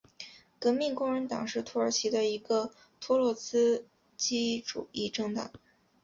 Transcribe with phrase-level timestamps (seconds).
[0.59, 3.85] 革命工人党是土耳其的一个托洛茨
[4.17, 5.51] 基主义政党。